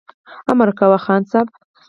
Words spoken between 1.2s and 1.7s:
صاحبه!